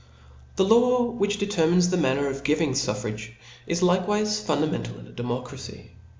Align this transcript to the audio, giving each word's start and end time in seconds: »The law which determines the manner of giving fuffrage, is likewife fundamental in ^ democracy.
»The 0.55 0.65
law 0.65 1.03
which 1.11 1.37
determines 1.37 1.91
the 1.91 1.95
manner 1.97 2.25
of 2.27 2.43
giving 2.43 2.71
fuffrage, 2.71 3.33
is 3.67 3.81
likewife 3.81 4.41
fundamental 4.43 4.97
in 4.97 5.05
^ 5.05 5.15
democracy. 5.15 5.91